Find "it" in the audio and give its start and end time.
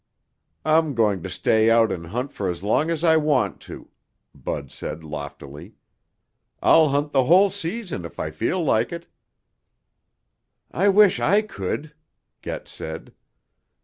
8.91-9.05